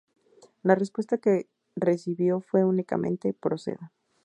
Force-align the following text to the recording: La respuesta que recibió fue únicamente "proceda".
La 0.63 0.73
respuesta 0.73 1.19
que 1.19 1.47
recibió 1.75 2.41
fue 2.41 2.63
únicamente 2.65 3.33
"proceda". 3.33 3.91